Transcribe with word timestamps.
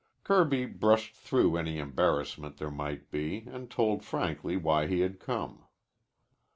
Kirby 0.23 0.65
brushed 0.65 1.15
through 1.15 1.57
any 1.57 1.77
embarrassment 1.77 2.57
there 2.57 2.71
might 2.71 3.11
be 3.11 3.43
and 3.45 3.69
told 3.69 4.03
frankly 4.03 4.57
why 4.57 4.87
he 4.87 5.01
had 5.01 5.19
come. 5.19 5.63